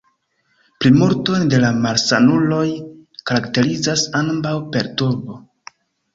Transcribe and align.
Plimulton 0.85 1.45
de 1.53 1.59
la 1.63 1.69
malsanuloj 1.83 2.63
karakterizas 3.33 4.09
ambaŭ 4.23 4.57
perturbo. 4.75 5.41